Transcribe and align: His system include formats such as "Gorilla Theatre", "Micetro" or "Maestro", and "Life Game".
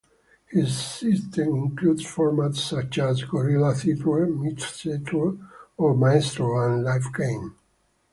His 0.47 0.75
system 0.75 1.49
include 1.57 1.99
formats 1.99 2.55
such 2.57 2.97
as 2.97 3.21
"Gorilla 3.23 3.75
Theatre", 3.75 4.25
"Micetro" 4.25 5.37
or 5.77 5.95
"Maestro", 5.95 6.59
and 6.73 6.83
"Life 6.83 7.05
Game". 7.15 7.53